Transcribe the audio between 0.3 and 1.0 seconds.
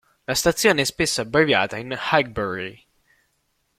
stazione è